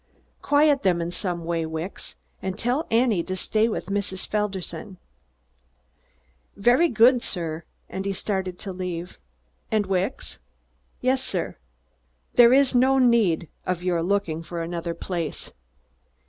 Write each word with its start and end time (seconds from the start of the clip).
Quiet 0.41 0.81
them 0.81 0.99
in 0.99 1.11
some 1.11 1.45
way, 1.45 1.63
Wicks! 1.63 2.15
And 2.41 2.57
tell 2.57 2.87
Annie 2.89 3.21
to 3.21 3.35
stay 3.35 3.69
with 3.69 3.85
Mrs. 3.85 4.25
Felderson!" 4.25 4.97
"Very 6.55 6.87
good, 6.87 7.21
sir." 7.21 7.65
He 7.87 8.11
started 8.11 8.57
to 8.57 8.73
leave. 8.73 9.19
"And, 9.69 9.85
Wicks" 9.85 10.39
"Yes, 11.01 11.21
sir." 11.23 11.57
"There 12.33 12.51
is 12.51 12.73
no 12.73 12.97
need 12.97 13.47
of 13.67 13.83
your 13.83 14.01
looking 14.01 14.41
for 14.41 14.63
another 14.63 14.95
place." 14.95 15.51